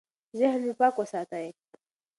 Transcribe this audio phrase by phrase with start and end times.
[0.39, 1.47] ذهن مو پاک وساتئ.